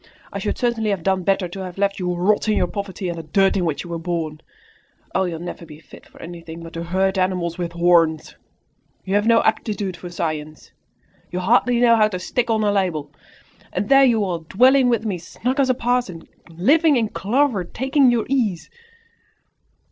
I 0.33 0.39
should 0.39 0.57
certainly 0.57 0.89
have 0.89 1.03
done 1.03 1.21
better 1.21 1.47
to 1.47 1.59
have 1.59 1.77
left 1.77 1.99
you 1.99 2.07
to 2.07 2.15
rot 2.15 2.47
in 2.49 2.57
your 2.57 2.65
poverty 2.65 3.07
and 3.07 3.19
the 3.19 3.23
dirt 3.23 3.55
in 3.55 3.65
which 3.65 3.83
you 3.83 3.89
were 3.91 3.99
born. 3.99 4.41
Oh, 5.13 5.25
you'll 5.25 5.37
never 5.37 5.63
be 5.63 5.79
fit 5.79 6.07
for 6.07 6.19
anything 6.19 6.63
but 6.63 6.73
to 6.73 6.85
herd 6.85 7.19
animals 7.19 7.59
with 7.59 7.73
horns! 7.73 8.33
You 9.05 9.13
have 9.13 9.27
no 9.27 9.43
aptitude 9.43 9.95
for 9.95 10.09
science! 10.09 10.71
You 11.29 11.37
hardly 11.39 11.79
know 11.79 11.95
how 11.97 12.07
to 12.07 12.17
stick 12.17 12.49
on 12.49 12.63
a 12.63 12.71
label! 12.71 13.11
And 13.71 13.89
there 13.89 14.03
you 14.03 14.25
are, 14.25 14.39
dwelling 14.39 14.89
with 14.89 15.05
me 15.05 15.19
snug 15.19 15.59
as 15.59 15.69
a 15.69 15.75
parson, 15.75 16.27
living 16.49 16.95
in 16.97 17.09
clover, 17.09 17.63
taking 17.63 18.09
your 18.09 18.25
ease!" 18.27 18.71